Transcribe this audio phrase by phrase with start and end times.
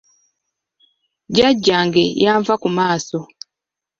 [1.33, 3.19] Jjajjange yanva ku maaso.